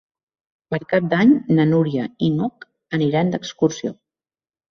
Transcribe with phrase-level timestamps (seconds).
[0.73, 2.67] Per Cap d'Any na Núria i n'Hug
[2.99, 3.93] aniran d'excursió.